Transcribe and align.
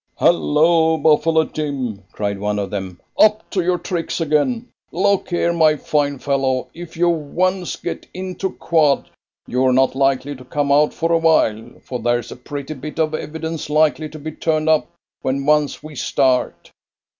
"Hullo, 0.17 0.97
Buffalo 0.97 1.43
Jim!" 1.43 2.03
cried 2.11 2.39
one 2.39 2.57
of 2.57 2.71
them, 2.71 2.99
"up 3.19 3.47
to 3.51 3.61
your 3.63 3.77
tricks 3.77 4.19
again. 4.19 4.67
Look 4.91 5.29
here, 5.29 5.53
my 5.53 5.75
fine 5.75 6.17
fellow, 6.17 6.69
if 6.73 6.97
you 6.97 7.07
once 7.07 7.75
get 7.75 8.07
into 8.11 8.49
quad, 8.53 9.11
you're 9.45 9.73
not 9.73 9.93
likely 9.93 10.35
to 10.37 10.43
come 10.43 10.71
out 10.71 10.91
for 10.91 11.11
a 11.11 11.19
while, 11.19 11.73
for 11.83 11.99
there's 11.99 12.31
a 12.31 12.35
pretty 12.35 12.73
bit 12.73 12.97
of 12.97 13.13
evidence 13.13 13.69
likely 13.69 14.09
to 14.09 14.17
be 14.17 14.31
turned 14.31 14.67
up 14.69 14.87
when 15.21 15.45
once 15.45 15.83
we 15.83 15.93
start. 15.95 16.71